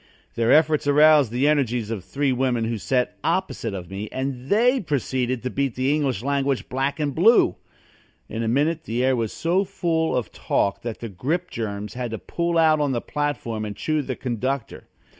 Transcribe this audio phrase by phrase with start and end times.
[0.33, 5.43] Their efforts aroused the energies of three women who sat opposite me, and they proceeded
[5.43, 7.55] to beat the English language black and blue.
[8.27, 12.09] In a minute the air was so full of talk that the grip germs had
[12.09, 14.87] to pull out on the platform and chew the conductor.